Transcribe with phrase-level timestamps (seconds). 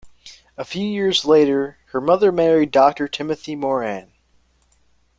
[0.57, 4.11] A few years later, her mother married Doctor Timothy Moran.